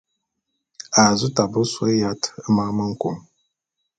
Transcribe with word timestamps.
A 0.99 1.01
zu 1.19 1.27
tabe 1.35 1.57
ôsôé 1.63 1.91
yat 2.01 2.21
e 2.45 2.47
mane 2.55 2.73
me 2.75 2.83
nku. 2.91 3.09